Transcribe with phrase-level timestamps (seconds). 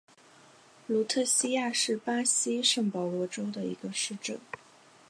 [0.87, 4.39] 卢特西亚是巴西圣保罗州的一个市镇。